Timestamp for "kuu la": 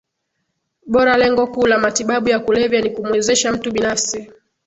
1.47-1.77